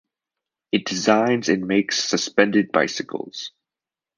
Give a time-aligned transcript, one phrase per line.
[0.71, 3.51] It designs and makes suspended bicycles.